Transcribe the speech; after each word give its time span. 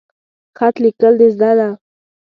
خط 0.57 0.75
لیکل 0.83 1.13
د 1.19 1.21
زده 1.35 1.51
ده؟ 1.57 1.69